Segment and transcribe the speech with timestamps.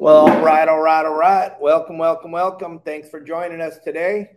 [0.00, 1.60] Well, all right, all right, all right.
[1.60, 2.78] Welcome, welcome, welcome.
[2.84, 4.30] Thanks for joining us today.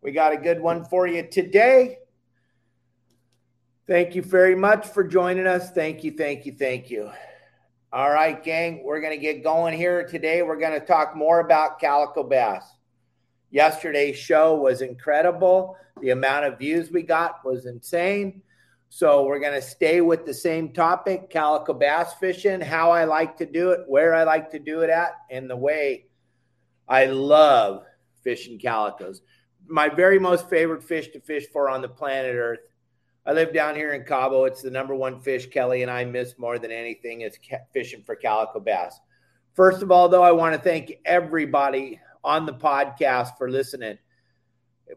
[0.00, 1.98] We got a good one for you today.
[3.86, 5.70] Thank you very much for joining us.
[5.70, 7.10] Thank you, thank you, thank you.
[7.92, 10.40] All right, gang, we're going to get going here today.
[10.40, 12.64] We're going to talk more about calico bass.
[13.50, 15.76] Yesterday's show was incredible.
[16.00, 18.40] The amount of views we got was insane.
[18.90, 23.36] So we're going to stay with the same topic, calico bass fishing, how I like
[23.38, 26.06] to do it, where I like to do it at, and the way
[26.86, 27.84] I love
[28.22, 29.20] fishing calicos.
[29.66, 32.60] My very most favorite fish to fish for on the planet Earth
[33.26, 34.44] I live down here in Cabo.
[34.44, 37.38] It's the number one fish Kelly and I miss more than anything is
[37.72, 38.98] fishing for calico bass.
[39.54, 43.98] First of all, though, I want to thank everybody on the podcast for listening.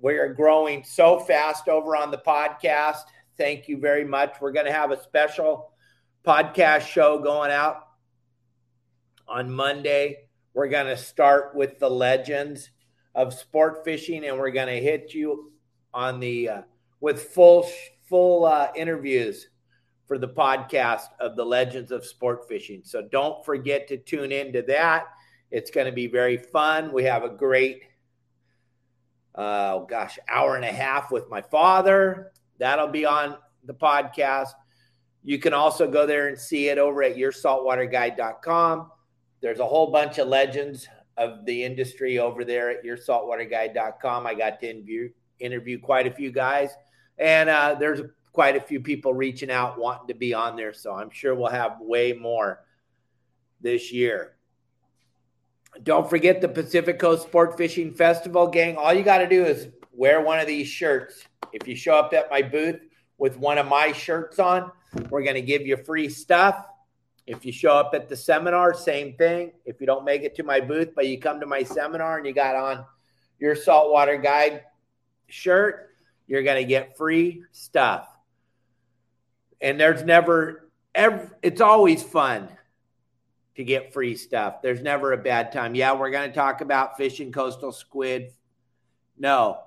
[0.02, 3.04] We are growing so fast over on the podcast.
[3.38, 4.36] Thank you very much.
[4.40, 5.72] We're going to have a special
[6.26, 7.88] podcast show going out
[9.28, 10.28] on Monday.
[10.54, 12.70] We're going to start with the legends
[13.16, 15.52] of sport fishing, and we're going to hit you
[15.94, 16.62] on the uh,
[17.00, 17.68] with full
[18.08, 19.48] full uh, interviews
[20.08, 22.82] for the podcast of the legends of sport fishing.
[22.84, 25.06] So don't forget to tune into that.
[25.50, 26.92] It's going to be very fun.
[26.92, 27.84] We have a great,
[29.36, 32.33] uh, oh gosh, hour and a half with my father.
[32.60, 34.50] That'll be on the podcast.
[35.24, 38.92] You can also go there and see it over at yoursaltwaterguide.com.
[39.42, 40.88] There's a whole bunch of legends
[41.18, 44.28] of the industry over there at yoursaltwaterguide.com.
[44.28, 45.10] I got to interview,
[45.40, 46.72] interview quite a few guys.
[47.18, 48.02] And uh, there's
[48.34, 50.74] quite a few people reaching out wanting to be on there.
[50.74, 52.66] So I'm sure we'll have way more
[53.62, 54.36] this year.
[55.82, 58.78] Don't forget the Pacific Coast Sport Fishing Festival, gang.
[58.78, 61.24] All you got to do is wear one of these shirts.
[61.52, 62.80] If you show up at my booth
[63.18, 64.72] with one of my shirts on,
[65.10, 66.66] we're going to give you free stuff.
[67.26, 69.54] If you show up at the seminar, same thing.
[69.66, 72.28] If you don't make it to my booth, but you come to my seminar and
[72.28, 72.86] you got on
[73.40, 74.64] your saltwater guide
[75.28, 75.90] shirt,
[76.28, 78.08] you're going to get free stuff.
[79.62, 82.50] And there's never, ever, it's always fun
[83.56, 84.62] to get free stuff.
[84.62, 85.76] There's never a bad time.
[85.76, 88.34] Yeah, we're going to talk about fishing coastal squid.
[89.18, 89.60] No,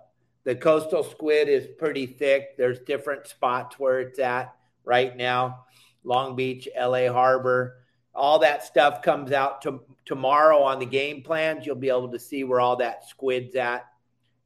[0.46, 2.56] the coastal squid is pretty thick.
[2.56, 5.64] There's different spots where it's at right now
[6.04, 7.82] Long Beach, LA Harbor.
[8.14, 11.66] All that stuff comes out to, tomorrow on the game plans.
[11.66, 13.84] You'll be able to see where all that squid's at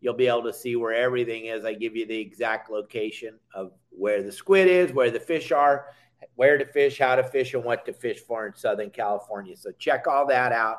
[0.01, 1.65] you'll be able to see where everything is.
[1.65, 5.87] I give you the exact location of where the squid is, where the fish are,
[6.35, 9.57] where to fish, how to fish, and what to fish for in Southern California.
[9.57, 10.79] So check all that out.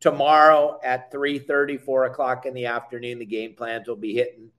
[0.00, 4.50] Tomorrow at 3 30, 4 o'clock in the afternoon, the game plans will be hitting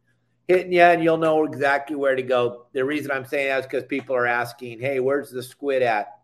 [0.47, 2.65] hitting you and you'll know exactly where to go.
[2.73, 6.19] The reason I'm saying that is because people are asking, hey, where's the squid at?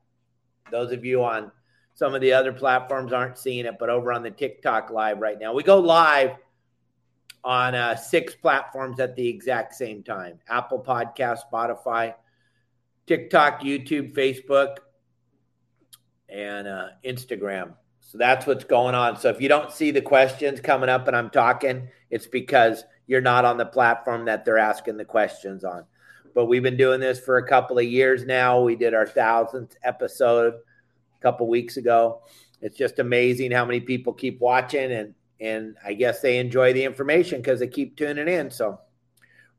[0.72, 1.51] Those of you on
[1.94, 5.39] some of the other platforms aren't seeing it, but over on the TikTok live right
[5.39, 6.31] now, we go live
[7.44, 12.13] on uh, six platforms at the exact same time Apple Podcast, Spotify,
[13.06, 14.77] TikTok, YouTube, Facebook,
[16.27, 17.73] and uh, Instagram.
[18.07, 19.18] So that's what's going on.
[19.18, 23.19] So if you don't see the questions coming up and I'm talking, it's because you're
[23.19, 25.84] not on the platform that they're asking the questions on.
[26.34, 28.62] But we've been doing this for a couple of years now.
[28.62, 32.22] We did our thousandth episode a couple weeks ago.
[32.62, 36.85] It's just amazing how many people keep watching and and I guess they enjoy the
[36.85, 38.50] information because they keep tuning in.
[38.51, 38.79] So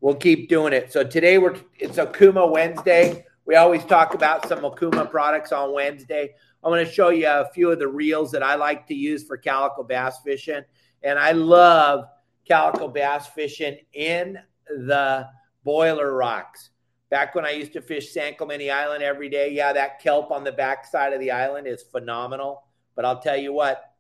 [0.01, 0.91] we'll keep doing it.
[0.91, 3.27] So today we're it's Okuma Wednesday.
[3.45, 6.35] We always talk about some Okuma products on Wednesday.
[6.63, 9.25] I'm going to show you a few of the reels that I like to use
[9.25, 10.63] for calico bass fishing,
[11.03, 12.07] and I love
[12.47, 14.39] calico bass fishing in
[14.69, 15.29] the
[15.65, 16.71] boiler rocks.
[17.11, 20.45] Back when I used to fish San Clemente Island every day, yeah, that kelp on
[20.45, 22.65] the backside of the island is phenomenal.
[22.97, 23.95] But I'll tell you what,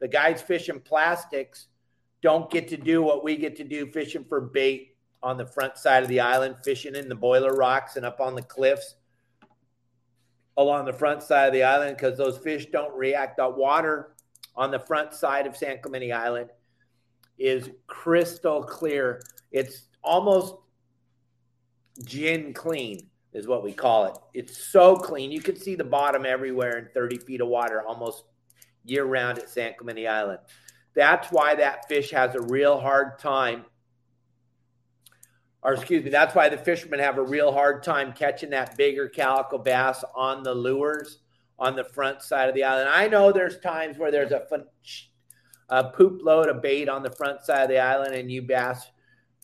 [0.00, 1.68] the guys fishing plastics
[2.22, 5.76] don't get to do what we get to do fishing for bait on the front
[5.76, 8.96] side of the island, fishing in the boiler rocks and up on the cliffs
[10.56, 13.36] along the front side of the island because those fish don't react.
[13.36, 14.14] The water
[14.54, 16.50] on the front side of San Clemente Island
[17.38, 19.22] is crystal clear.
[19.50, 20.54] It's almost
[22.04, 24.18] gin clean, is what we call it.
[24.34, 25.32] It's so clean.
[25.32, 28.24] You can see the bottom everywhere in 30 feet of water, almost
[28.84, 30.40] year round at San Clemente Island.
[30.94, 33.64] That's why that fish has a real hard time.
[35.62, 39.08] Or excuse me, that's why the fishermen have a real hard time catching that bigger
[39.08, 41.18] calico bass on the lures
[41.58, 42.88] on the front side of the island.
[42.88, 44.42] I know there's times where there's a,
[45.68, 48.90] a poop load of bait on the front side of the island, and you bass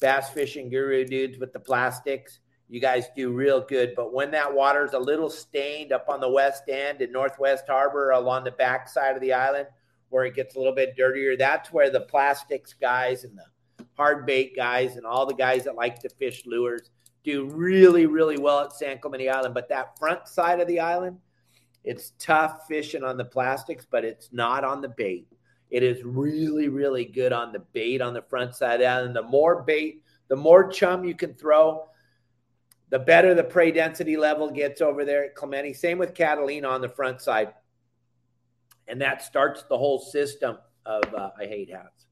[0.01, 3.95] bass fishing guru dudes with the plastics, you guys do real good.
[3.97, 8.11] But when that water's a little stained up on the west end in Northwest Harbor
[8.11, 9.69] along the back side of the island,
[10.11, 13.45] where it gets a little bit dirtier, that's where the plastics guys and the
[13.99, 16.91] hard bait guys and all the guys that like to fish lures
[17.25, 19.55] do really, really well at San Clemente Island.
[19.55, 21.19] But that front side of the island,
[21.85, 25.27] it's tough fishing on the plastics, but it's not on the bait.
[25.71, 29.17] It is really, really good on the bait on the front side of the island.
[29.17, 31.89] The more bait, the more chum you can throw,
[32.91, 35.75] the better the prey density level gets over there at Clemente.
[35.75, 37.53] Same with Catalina on the front side.
[38.87, 40.57] And that starts the whole system
[40.87, 42.08] of, uh, I hate hats.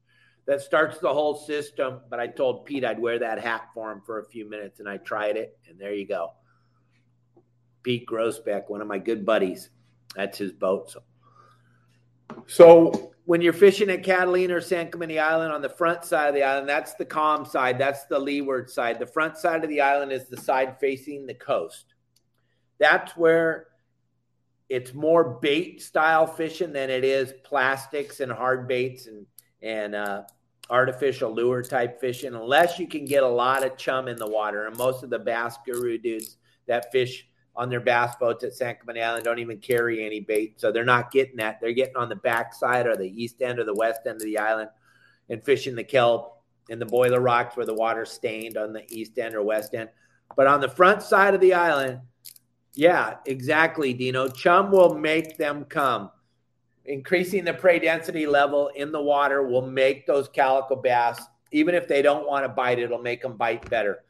[0.47, 1.99] That starts the whole system.
[2.09, 4.89] But I told Pete I'd wear that hat for him for a few minutes and
[4.89, 5.57] I tried it.
[5.69, 6.31] And there you go.
[7.83, 9.69] Pete Grossbeck, one of my good buddies.
[10.15, 10.91] That's his boat.
[10.91, 11.03] So,
[12.47, 16.33] so when you're fishing at Catalina or San Clemente Island on the front side of
[16.33, 17.77] the island, that's the calm side.
[17.77, 18.99] That's the leeward side.
[18.99, 21.93] The front side of the island is the side facing the coast.
[22.79, 23.67] That's where
[24.69, 29.25] it's more bait style fishing than it is plastics and hard baits and
[29.61, 30.23] and uh,
[30.69, 32.35] artificial lure type fishing.
[32.35, 35.19] Unless you can get a lot of chum in the water, and most of the
[35.19, 36.37] bass guru dudes
[36.67, 40.59] that fish on their bass boats at San Clemente Island don't even carry any bait.
[40.61, 41.59] So they're not getting that.
[41.59, 44.37] They're getting on the backside or the east end or the west end of the
[44.37, 44.69] island
[45.29, 49.17] and fishing the kelp and the boiler rocks where the water's stained on the east
[49.17, 49.89] end or west end.
[50.35, 52.01] But on the front side of the island,
[52.73, 54.27] yeah, exactly, Dino.
[54.29, 56.11] Chum will make them come.
[56.87, 61.87] Increasing the prey density level in the water will make those calico bass, even if
[61.87, 64.05] they don't want to bite, it'll make them bite better.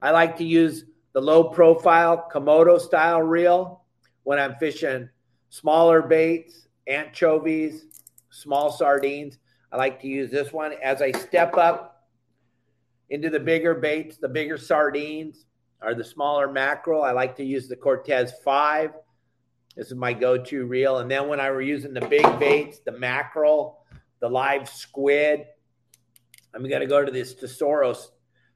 [0.00, 3.84] I like to use the low profile Komodo style reel
[4.22, 5.08] when I'm fishing
[5.50, 7.84] smaller baits, anchovies,
[8.30, 9.38] small sardines.
[9.70, 12.08] I like to use this one as I step up
[13.10, 15.44] into the bigger baits, the bigger sardines,
[15.82, 17.02] or the smaller mackerel.
[17.02, 18.92] I like to use the Cortez 5.
[19.76, 20.98] This is my go to reel.
[20.98, 23.80] And then when I were using the big baits, the mackerel,
[24.20, 25.46] the live squid,
[26.54, 27.96] I'm going to go to this Tesoro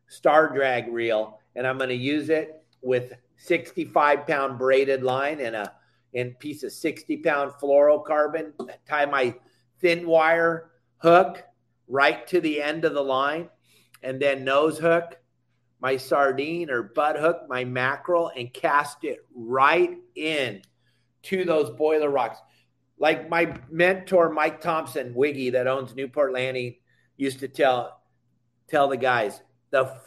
[0.06, 5.56] Star Drag reel and I'm going to use it with 65 pound braided line and
[5.56, 5.72] a
[6.14, 8.52] and piece of 60 pound fluorocarbon.
[8.88, 9.34] Tie my
[9.80, 11.44] thin wire hook
[11.86, 13.48] right to the end of the line,
[14.02, 15.18] and then nose hook
[15.80, 20.60] my sardine or butt hook my mackerel and cast it right in
[21.24, 22.38] to those boiler rocks.
[22.98, 26.76] Like my mentor Mike Thompson, Wiggy, that owns Newport Landing,
[27.16, 28.00] used to tell
[28.68, 29.98] tell the guys the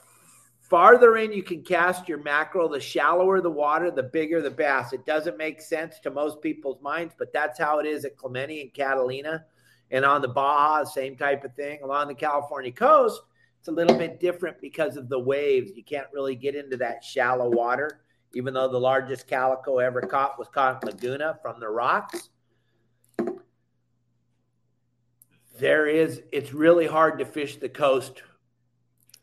[0.71, 4.93] farther in you can cast your mackerel, the shallower the water, the bigger the bass.
[4.93, 8.61] It doesn't make sense to most people's minds, but that's how it is at Clemente
[8.61, 9.45] and Catalina.
[9.91, 11.79] And on the Baja, same type of thing.
[11.83, 13.21] Along the California coast,
[13.59, 15.73] it's a little bit different because of the waves.
[15.75, 17.99] You can't really get into that shallow water,
[18.33, 22.29] even though the largest calico ever caught was caught in Laguna from the rocks.
[25.59, 28.23] There is, it's really hard to fish the coast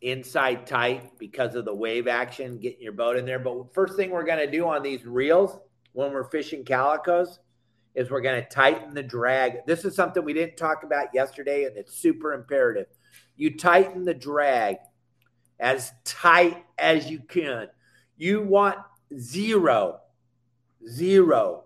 [0.01, 3.39] inside tight because of the wave action, getting your boat in there.
[3.39, 5.59] But first thing we're going to do on these reels
[5.93, 7.39] when we're fishing calicos
[7.95, 9.67] is we're going to tighten the drag.
[9.67, 12.87] This is something we didn't talk about yesterday, and it's super imperative.
[13.37, 14.77] You tighten the drag
[15.59, 17.67] as tight as you can.
[18.17, 18.79] You want
[19.17, 20.01] zero,
[20.89, 21.65] zero,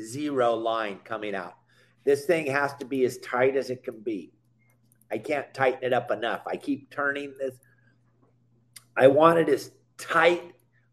[0.00, 1.54] zero line coming out.
[2.04, 4.32] This thing has to be as tight as it can be.
[5.10, 6.42] I can't tighten it up enough.
[6.46, 7.58] I keep turning this
[8.98, 10.42] I want it as tight.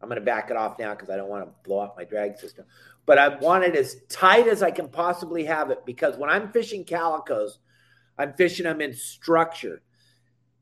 [0.00, 2.04] I'm going to back it off now because I don't want to blow up my
[2.04, 2.64] drag system.
[3.04, 6.52] But I want it as tight as I can possibly have it because when I'm
[6.52, 7.58] fishing calicos,
[8.16, 9.82] I'm fishing them in structure.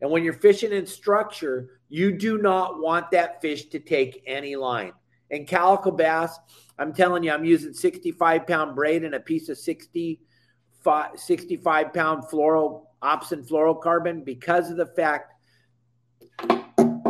[0.00, 4.56] And when you're fishing in structure, you do not want that fish to take any
[4.56, 4.92] line.
[5.30, 6.38] And calico bass,
[6.78, 12.24] I'm telling you, I'm using 65 pound braid and a piece of 65, 65 pound
[12.24, 15.32] fluoro, opsin fluorocarbon because of the fact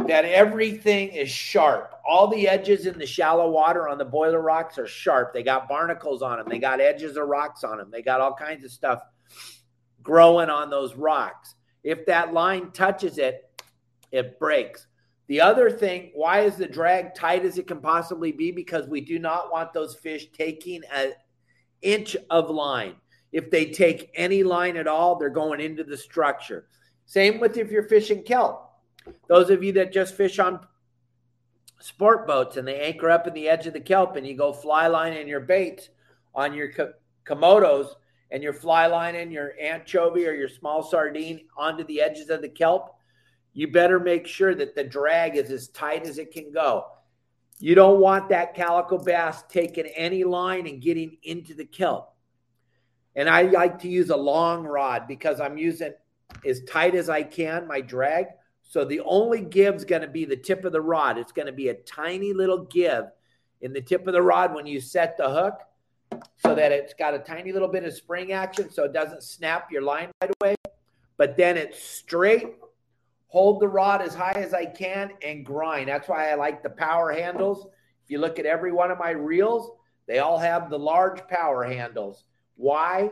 [0.07, 1.95] that everything is sharp.
[2.07, 5.33] All the edges in the shallow water on the boiler rocks are sharp.
[5.33, 6.49] They got barnacles on them.
[6.49, 7.91] They got edges of rocks on them.
[7.91, 9.01] They got all kinds of stuff
[10.03, 11.55] growing on those rocks.
[11.83, 13.51] If that line touches it,
[14.13, 14.87] it breaks.
[15.27, 18.51] The other thing, why is the drag tight as it can possibly be?
[18.51, 21.13] Because we do not want those fish taking an
[21.81, 22.97] inch of line.
[23.33, 26.67] If they take any line at all, they're going into the structure.
[27.07, 28.71] Same with if you're fishing kelp.
[29.29, 30.67] Those of you that just fish on
[31.81, 34.53] sport boats and they anchor up in the edge of the kelp and you go
[34.53, 35.91] fly line in your bait
[36.35, 36.71] on your
[37.27, 37.95] Komodos
[38.31, 42.41] and your fly line and your anchovy or your small sardine onto the edges of
[42.41, 42.94] the kelp,
[43.55, 46.87] you better make sure that the drag is as tight as it can go.
[47.61, 52.15] You don't want that calico bass taking any line and getting into the kelp.
[53.17, 55.93] And I like to use a long rod because I'm using
[56.45, 58.27] as tight as I can my drag.
[58.63, 61.17] So the only give is going to be the tip of the rod.
[61.17, 63.05] It's going to be a tiny little give
[63.61, 65.61] in the tip of the rod when you set the hook
[66.39, 69.71] so that it's got a tiny little bit of spring action so it doesn't snap
[69.71, 70.57] your line right away.
[71.17, 72.57] But then it's straight,
[73.35, 75.89] hold the rod as high as I can and grind.
[75.89, 77.67] That's why I like the power handles.
[78.05, 79.73] If you look at every one of my reels,
[80.07, 82.23] they all have the large power handles.
[82.55, 83.11] Why?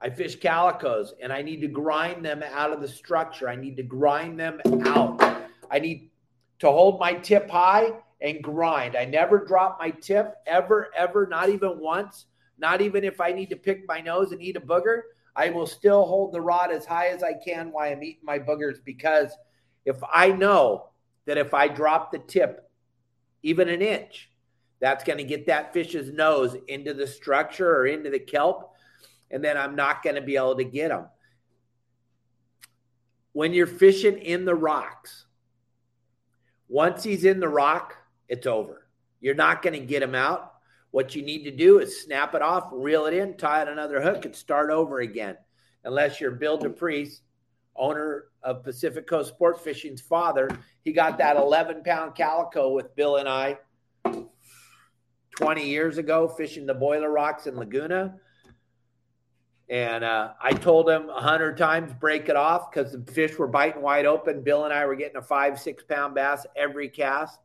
[0.00, 3.46] I fish calicos and I need to grind them out of the structure.
[3.46, 5.22] I need to grind them out.
[5.70, 6.08] I need
[6.60, 8.96] to hold my tip high and grind.
[8.96, 12.24] I never drop my tip ever, ever, not even once.
[12.56, 15.02] Not even if I need to pick my nose and eat a booger,
[15.36, 18.38] I will still hold the rod as high as I can while I'm eating my
[18.38, 19.32] boogers because
[19.84, 20.90] if I know
[21.26, 22.70] that if I drop the tip
[23.42, 24.30] even an inch,
[24.80, 28.72] that's going to get that fish's nose into the structure or into the kelp,
[29.30, 31.06] and then I'm not going to be able to get them.
[33.32, 35.26] When you're fishing in the rocks,
[36.68, 37.96] once he's in the rock,
[38.28, 38.86] it's over.
[39.20, 40.53] You're not going to get him out.
[40.94, 44.00] What you need to do is snap it off, reel it in, tie it another
[44.00, 45.36] hook, and start over again.
[45.82, 47.18] Unless you're Bill DePriest,
[47.74, 50.48] owner of Pacific Coast Sport Fishing's father,
[50.84, 53.58] he got that 11 pound calico with Bill and I
[55.36, 58.14] 20 years ago fishing the Boiler Rocks in Laguna.
[59.68, 63.48] And uh, I told him a hundred times break it off because the fish were
[63.48, 64.44] biting wide open.
[64.44, 67.40] Bill and I were getting a five, six pound bass every cast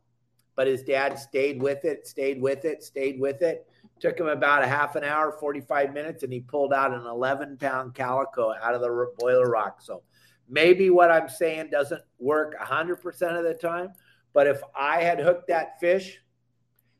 [0.60, 3.66] but his dad stayed with it, stayed with it, stayed with it.
[3.98, 7.56] Took him about a half an hour, 45 minutes, and he pulled out an 11
[7.56, 9.80] pound calico out of the boiler rock.
[9.80, 10.02] So
[10.50, 13.94] maybe what I'm saying doesn't work 100% of the time,
[14.34, 16.18] but if I had hooked that fish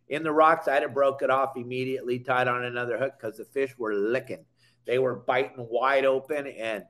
[0.08, 3.44] in the rocks, I'd have broke it off immediately, tied on another hook because the
[3.44, 4.46] fish were licking.
[4.86, 6.84] They were biting wide open, and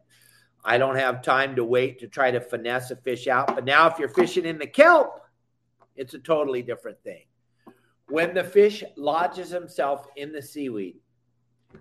[0.64, 3.56] I don't have time to wait to try to finesse a fish out.
[3.56, 5.20] But now, if you're fishing in the kelp,
[6.00, 7.24] it's a totally different thing.
[8.08, 10.96] When the fish lodges himself in the seaweed,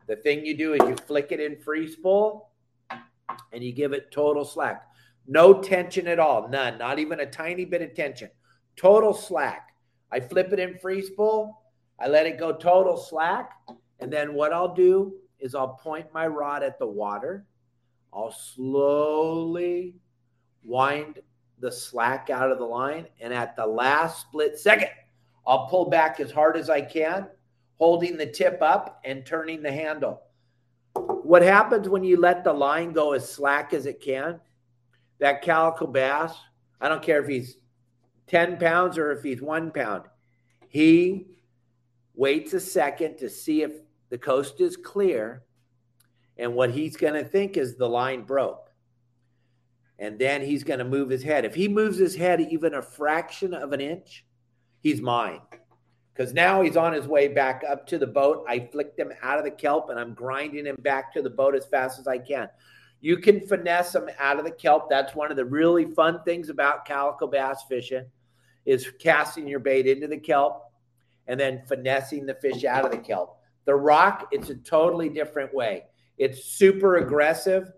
[0.08, 2.50] the thing you do is you flick it in free spool
[3.54, 4.86] and you give it total slack.
[5.26, 8.30] No tension at all, none, not even a tiny bit of tension.
[8.76, 9.70] Total slack.
[10.12, 11.62] I flip it in free spool,
[11.98, 13.52] I let it go total slack,
[14.02, 17.46] and then what I'll do is I'll point my rod at the water.
[18.12, 19.96] I'll slowly
[20.62, 21.20] wind
[21.60, 23.08] the slack out of the line.
[23.20, 24.90] And at the last split second,
[25.46, 27.28] I'll pull back as hard as I can,
[27.78, 30.22] holding the tip up and turning the handle.
[30.94, 34.40] What happens when you let the line go as slack as it can?
[35.20, 36.34] That calico bass,
[36.82, 37.58] I don't care if he's
[38.28, 40.04] 10 pounds or if he's one pound,
[40.68, 41.28] he
[42.16, 43.72] waits a second to see if
[44.10, 45.44] the coast is clear.
[46.38, 48.69] And what he's going to think is the line broke
[50.00, 51.46] and then he's going to move his head.
[51.46, 54.26] If he moves his head even a fraction of an inch,
[54.80, 55.42] he's mine.
[56.14, 58.46] Because now he's on his way back up to the boat.
[58.48, 61.56] I flicked him out of the kelp and I'm grinding him back to the boat
[61.56, 62.50] as fast as I can.
[63.02, 64.90] You can finesse him out of the kelp.
[64.90, 68.06] That's one of the really fun things about calico bass fishing
[68.66, 70.72] is casting your bait into the kelp
[71.28, 73.38] and then finessing the fish out of the kelp.
[73.66, 75.84] The rock, it's a totally different way.
[76.18, 77.72] It's super aggressive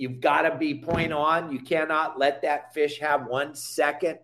[0.00, 1.52] You've got to be point on.
[1.52, 4.18] You cannot let that fish have one second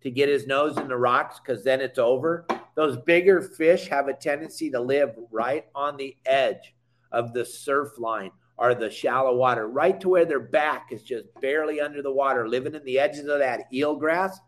[0.00, 2.46] to get his nose in the rocks because then it's over.
[2.76, 6.74] Those bigger fish have a tendency to live right on the edge
[7.12, 11.26] of the surf line or the shallow water, right to where their back is just
[11.42, 14.40] barely under the water, living in the edges of that eel grass.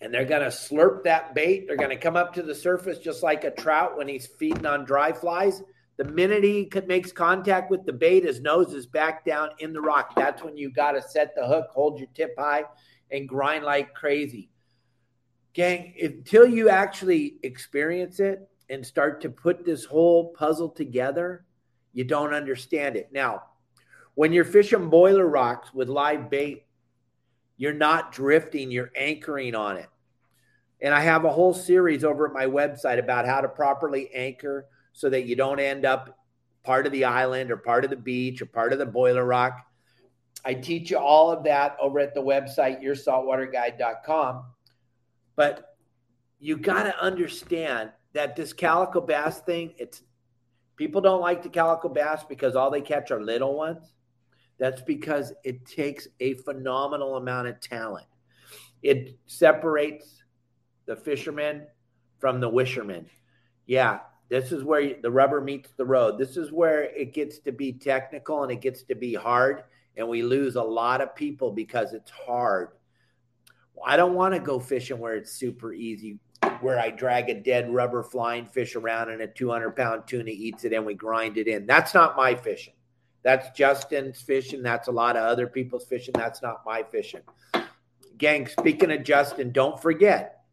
[0.00, 1.68] And they're going to slurp that bait.
[1.68, 4.66] They're going to come up to the surface just like a trout when he's feeding
[4.66, 5.62] on dry flies
[6.00, 9.82] the minute he makes contact with the bait, his nose is back down in the
[9.82, 10.14] rock.
[10.16, 12.64] That's when you got to set the hook, hold your tip high,
[13.10, 14.48] and grind like crazy.
[15.52, 21.44] Gang, until you actually experience it and start to put this whole puzzle together,
[21.92, 23.10] you don't understand it.
[23.12, 23.42] Now,
[24.14, 26.64] when you're fishing boiler rocks with live bait,
[27.58, 29.90] you're not drifting, you're anchoring on it.
[30.80, 34.64] And I have a whole series over at my website about how to properly anchor
[34.92, 36.18] so that you don't end up
[36.62, 39.66] part of the island or part of the beach or part of the boiler rock.
[40.44, 44.44] I teach you all of that over at the website, yoursaltwaterguide.com.
[45.36, 45.76] But
[46.38, 50.02] you got to understand that this calico bass thing, it's
[50.76, 53.94] people don't like the calico bass because all they catch are little ones.
[54.58, 58.06] That's because it takes a phenomenal amount of talent.
[58.82, 60.22] It separates
[60.86, 61.66] the fisherman
[62.18, 63.06] from the wisherman.
[63.66, 66.16] Yeah, this is where the rubber meets the road.
[66.16, 69.64] This is where it gets to be technical and it gets to be hard.
[69.96, 72.68] And we lose a lot of people because it's hard.
[73.84, 76.20] I don't want to go fishing where it's super easy,
[76.60, 80.64] where I drag a dead rubber flying fish around and a 200 pound tuna eats
[80.64, 81.66] it and we grind it in.
[81.66, 82.74] That's not my fishing.
[83.24, 84.62] That's Justin's fishing.
[84.62, 86.14] That's a lot of other people's fishing.
[86.16, 87.22] That's not my fishing.
[88.16, 90.44] Gang, speaking of Justin, don't forget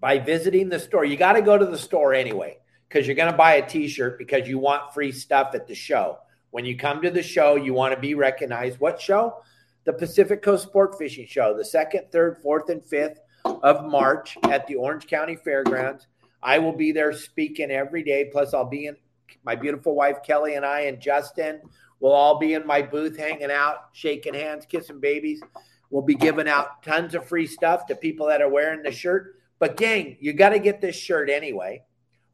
[0.00, 2.58] by visiting the store, you got to go to the store anyway
[2.94, 5.74] because you're going to buy a t shirt because you want free stuff at the
[5.74, 6.16] show.
[6.52, 8.78] When you come to the show, you want to be recognized.
[8.78, 9.42] What show?
[9.82, 14.68] The Pacific Coast Sport Fishing Show, the second, third, fourth, and fifth of March at
[14.68, 16.06] the Orange County Fairgrounds.
[16.40, 18.30] I will be there speaking every day.
[18.30, 18.96] Plus, I'll be in
[19.44, 21.62] my beautiful wife Kelly and I and Justin
[21.98, 25.42] will all be in my booth hanging out, shaking hands, kissing babies.
[25.90, 29.40] We'll be giving out tons of free stuff to people that are wearing the shirt.
[29.58, 31.82] But gang, you got to get this shirt anyway.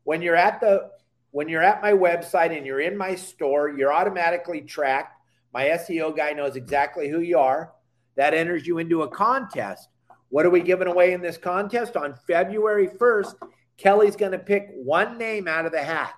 [0.04, 0.90] When you're at the
[1.32, 5.14] when you're at my website and you're in my store, you're automatically tracked.
[5.52, 7.72] My SEO guy knows exactly who you are.
[8.16, 9.88] That enters you into a contest.
[10.30, 11.96] What are we giving away in this contest?
[11.96, 13.34] On February 1st,
[13.76, 16.14] Kelly's going to pick one name out of the hat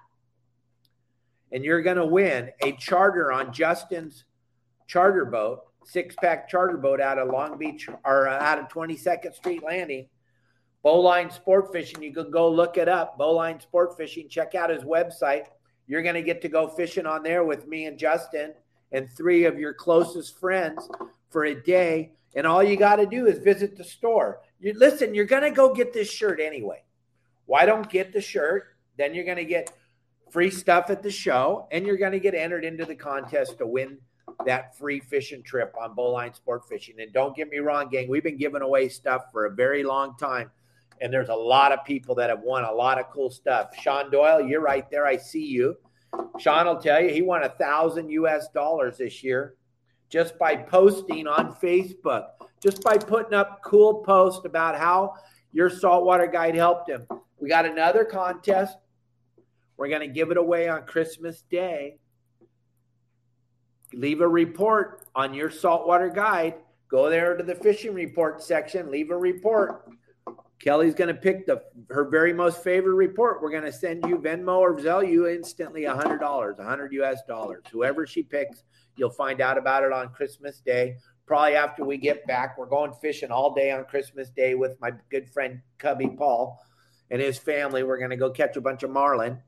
[1.52, 4.24] and you're going to win a charter on Justin's
[4.86, 9.34] charter boat, six pack charter boat out of Long Beach or uh, out of 22nd
[9.34, 10.08] Street Landing.
[10.82, 12.02] Bowline Sport Fishing.
[12.02, 13.16] You can go look it up.
[13.16, 14.28] Bowline Sport Fishing.
[14.28, 15.46] Check out his website.
[15.86, 18.54] You're going to get to go fishing on there with me and Justin
[18.92, 20.88] and three of your closest friends
[21.30, 22.12] for a day.
[22.34, 24.40] And all you got to do is visit the store.
[24.58, 26.82] You listen, you're going to go get this shirt anyway.
[27.46, 28.76] Why don't get the shirt?
[28.96, 29.72] Then you're going to get
[30.30, 33.66] free stuff at the show, and you're going to get entered into the contest to
[33.66, 33.98] win
[34.46, 36.94] that free fishing trip on Bowline Sport Fishing.
[37.00, 40.16] And don't get me wrong, gang, we've been giving away stuff for a very long
[40.16, 40.50] time.
[41.02, 43.74] And there's a lot of people that have won a lot of cool stuff.
[43.76, 45.04] Sean Doyle, you're right there.
[45.06, 45.76] I see you.
[46.38, 49.56] Sean will tell you he won a thousand US dollars this year
[50.08, 52.26] just by posting on Facebook,
[52.62, 55.14] just by putting up cool posts about how
[55.52, 57.06] your saltwater guide helped him.
[57.38, 58.76] We got another contest
[59.76, 61.96] we're going to give it away on Christmas Day.
[63.92, 66.54] Leave a report on your saltwater guide.
[66.88, 69.90] Go there to the fishing report section, leave a report.
[70.62, 73.42] Kelly's going to pick the her very most favorite report.
[73.42, 77.22] We're going to send you Venmo or Zelle you instantly a $100, a 100 US
[77.26, 77.64] dollars.
[77.72, 78.62] Whoever she picks,
[78.96, 80.98] you'll find out about it on Christmas Day.
[81.26, 84.92] Probably after we get back, we're going fishing all day on Christmas Day with my
[85.10, 86.60] good friend Cubby Paul
[87.10, 87.82] and his family.
[87.82, 89.38] We're going to go catch a bunch of marlin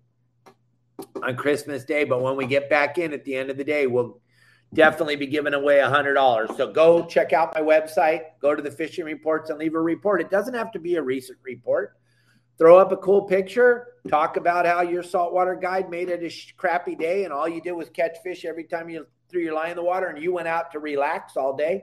[1.23, 2.03] on Christmas Day.
[2.03, 4.21] But when we get back in at the end of the day, we'll
[4.75, 6.51] definitely be giving away a hundred dollars.
[6.57, 10.21] So go check out my website, go to the fishing reports and leave a report.
[10.21, 11.97] It doesn't have to be a recent report.
[12.59, 16.95] Throw up a cool picture, talk about how your saltwater guide made it a crappy
[16.95, 19.77] day and all you did was catch fish every time you threw your line in
[19.77, 21.83] the water and you went out to relax all day.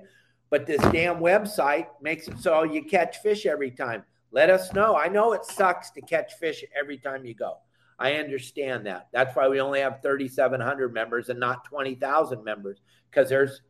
[0.50, 4.04] But this damn website makes it so you catch fish every time.
[4.32, 4.96] Let us know.
[4.96, 7.58] I know it sucks to catch fish every time you go.
[8.02, 9.10] I understand that.
[9.14, 13.62] That's why we only have 3,700 members and not 20,000 members because there's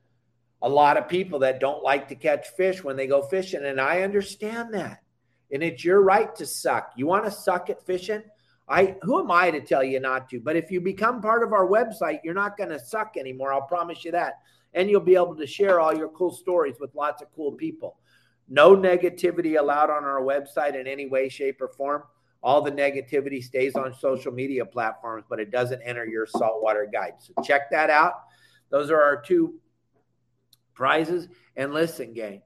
[0.62, 3.66] a lot of people that don't like to catch fish when they go fishing.
[3.66, 5.00] And I understand that.
[5.52, 6.94] And it's your right to suck.
[6.96, 8.24] You want to suck at fishing?
[8.70, 10.40] I who am I to tell you not to?
[10.40, 13.52] But if you become part of our website, you're not going to suck anymore.
[13.52, 14.36] I'll promise you that.
[14.74, 17.98] And you'll be able to share all your cool stories with lots of cool people.
[18.48, 22.04] No negativity allowed on our website in any way, shape, or form
[22.44, 27.14] all the negativity stays on social media platforms, but it doesn't enter your saltwater guide.
[27.20, 28.14] So check that out.
[28.70, 29.60] Those are our two
[30.74, 31.28] prizes.
[31.56, 32.42] And listen, gang,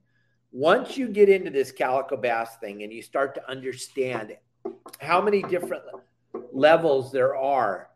[0.51, 4.35] once you get into this calico bass thing and you start to understand
[4.99, 5.83] how many different
[6.51, 7.89] levels there are,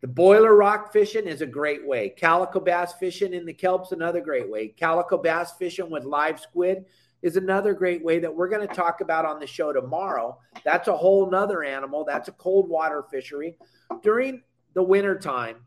[0.00, 2.10] the boiler rock fishing is a great way.
[2.10, 4.68] Calico bass fishing in the kelp's another great way.
[4.68, 6.84] Calico bass fishing with live squid
[7.22, 10.38] is another great way that we're going to talk about on the show tomorrow.
[10.64, 12.04] That's a whole nother animal.
[12.04, 13.56] That's a cold water fishery.
[14.02, 14.42] During
[14.74, 15.66] the winter time,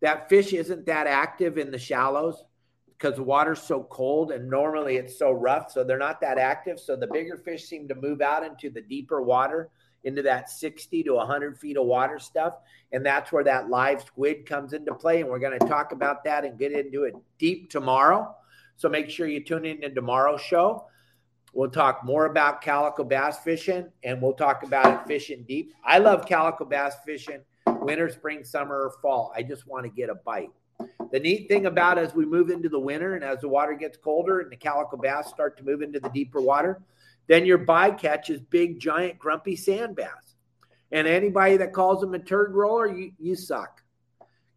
[0.00, 2.42] that fish isn't that active in the shallows
[2.98, 5.70] because the water's so cold and normally it's so rough.
[5.70, 6.78] So they're not that active.
[6.80, 9.70] So the bigger fish seem to move out into the deeper water
[10.04, 12.54] into that 60 to 100 feet of water stuff.
[12.92, 15.20] And that's where that live squid comes into play.
[15.20, 18.34] And we're going to talk about that and get into it deep tomorrow.
[18.80, 20.86] So make sure you tune in to tomorrow's show.
[21.52, 25.74] We'll talk more about calico bass fishing and we'll talk about it fishing deep.
[25.84, 29.34] I love calico bass fishing winter, spring, summer, or fall.
[29.36, 30.48] I just want to get a bite.
[31.12, 33.98] The neat thing about as we move into the winter and as the water gets
[33.98, 36.80] colder and the calico bass start to move into the deeper water,
[37.26, 40.36] then your bycatch is big, giant, grumpy sand bass.
[40.90, 43.79] And anybody that calls them a turd roller, you, you suck.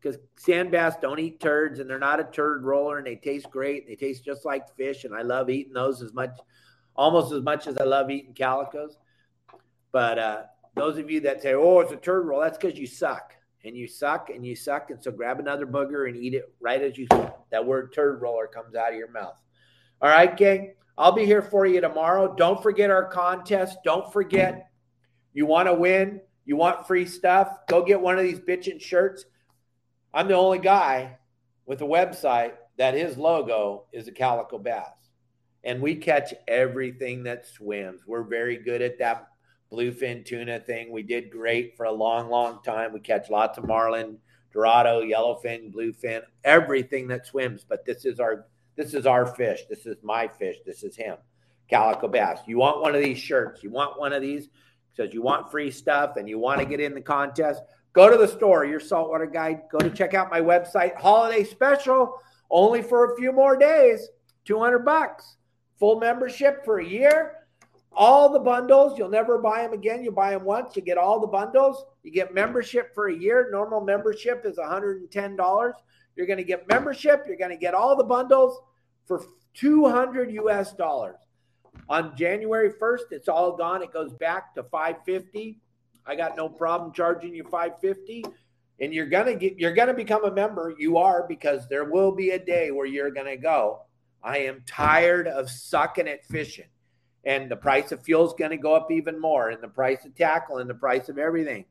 [0.03, 3.49] Because sand bass don't eat turds and they're not a turd roller and they taste
[3.49, 3.87] great.
[3.87, 5.05] They taste just like fish.
[5.05, 6.37] And I love eating those as much,
[6.95, 8.97] almost as much as I love eating calicos.
[9.93, 10.41] But uh,
[10.75, 13.77] those of you that say, oh, it's a turd roll, that's because you suck and
[13.77, 14.89] you suck and you suck.
[14.89, 17.07] And so grab another booger and eat it right as you
[17.51, 19.39] that word turd roller comes out of your mouth.
[20.01, 20.73] All right, gang.
[20.97, 22.35] I'll be here for you tomorrow.
[22.35, 23.77] Don't forget our contest.
[23.85, 24.67] Don't forget
[25.33, 27.47] you want to win, you want free stuff.
[27.67, 29.25] Go get one of these bitchin' shirts.
[30.13, 31.17] I'm the only guy
[31.65, 34.89] with a website that his logo is a calico bass.
[35.63, 38.01] And we catch everything that swims.
[38.05, 39.29] We're very good at that
[39.71, 40.91] bluefin tuna thing.
[40.91, 42.93] We did great for a long, long time.
[42.93, 44.17] We catch lots of marlin,
[44.51, 47.65] dorado, yellowfin, bluefin, everything that swims.
[47.67, 48.45] But this is our
[48.75, 49.61] this is our fish.
[49.69, 50.57] This is my fish.
[50.65, 51.15] This is him.
[51.69, 52.39] Calico bass.
[52.47, 53.63] You want one of these shirts?
[53.63, 54.49] You want one of these
[54.95, 57.61] because you want free stuff and you want to get in the contest?
[57.93, 59.61] Go to the store, your saltwater guide.
[59.71, 60.95] Go to check out my website.
[60.95, 64.07] Holiday special, only for a few more days.
[64.45, 65.37] 200 bucks.
[65.79, 67.43] Full membership for a year
[67.95, 68.97] all the bundles.
[68.97, 70.03] You'll never buy them again.
[70.03, 71.85] You buy them once, you get all the bundles.
[72.03, 73.49] You get membership for a year.
[73.51, 75.73] Normal membership is $110.
[76.15, 77.23] You're going to get membership.
[77.27, 78.59] You're going to get all the bundles
[79.05, 81.17] for 200 US dollars.
[81.89, 83.81] On January 1st, it's all gone.
[83.81, 85.59] It goes back to 550.
[86.05, 88.25] I got no problem charging you 550
[88.79, 90.73] and you're going to get you're going to become a member.
[90.77, 93.81] You are because there will be a day where you're going to go.
[94.21, 96.67] I am tired of sucking at fishing.
[97.25, 100.03] And the price of fuel is going to go up even more and the price
[100.05, 101.65] of tackle and the price of everything.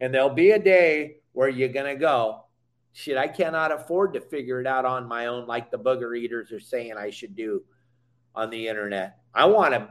[0.00, 2.44] And there'll be a day where you're going to go
[2.94, 6.50] shit i cannot afford to figure it out on my own like the booger eaters
[6.50, 7.62] are saying i should do
[8.38, 9.18] on the internet.
[9.34, 9.88] I want to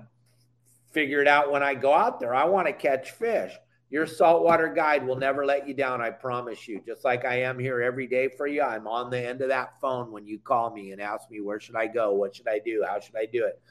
[0.92, 2.34] figure it out when i go out there.
[2.34, 3.52] I want to catch fish
[3.90, 7.58] your saltwater guide will never let you down i promise you just like i am
[7.58, 10.74] here every day for you i'm on the end of that phone when you call
[10.74, 13.26] me and ask me where should i go what should i do how should i
[13.26, 13.62] do it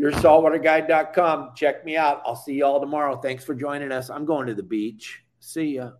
[0.00, 1.50] yoursaltwaterguide.com.
[1.54, 2.22] Check me out.
[2.24, 3.16] I'll see you all tomorrow.
[3.16, 4.08] Thanks for joining us.
[4.08, 5.22] I'm going to the beach.
[5.40, 5.90] See ya.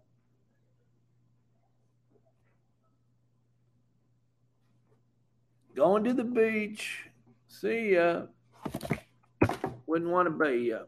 [5.76, 7.04] Going to the beach.
[7.46, 8.22] See ya.
[9.86, 10.78] Wouldn't want to be ya.